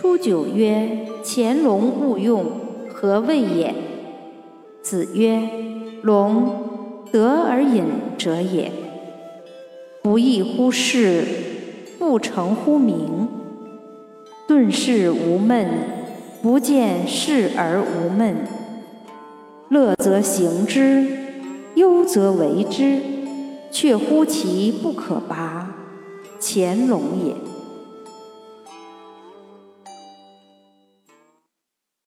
[0.00, 2.44] 初九曰：“潜龙勿用，
[2.88, 3.74] 何谓也？”
[4.80, 5.50] 子曰
[6.02, 6.54] ：“龙，
[7.10, 7.82] 得而隐
[8.16, 8.70] 者也。
[10.00, 11.24] 不亦乎事，
[11.98, 13.26] 不成乎名。
[14.46, 15.68] 顿事无闷，
[16.40, 18.36] 不见事而无闷。
[19.68, 21.08] 乐则行之，
[21.74, 23.00] 忧则为之，
[23.72, 25.74] 却乎其不可拔，
[26.38, 27.34] 潜龙也。”